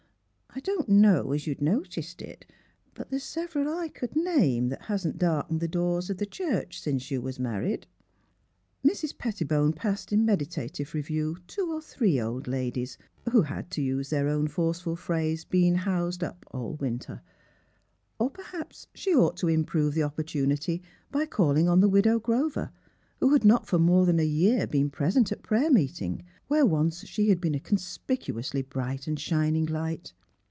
[0.53, 2.45] I don't know as you've noticed it,
[2.93, 5.59] but there's several I c'd name that 15 16 THE HEART OF PHILURA hasn't darkened
[5.61, 7.87] the doors of the church since you was married."
[8.85, 9.17] Mrs.
[9.17, 12.97] Pettibone passed in meditative review two or three old ladies,
[13.31, 17.21] who had, to use their own forceful phrase, '^ been housed up all winter."
[18.19, 20.83] Or perhaps she ought to improve the opportunity
[21.13, 22.71] by calling on the Widow Grover,
[23.21, 27.05] who had not for more than a year been present at prayer meeting, where once
[27.05, 30.11] she had been a conspicuously bright and shining light.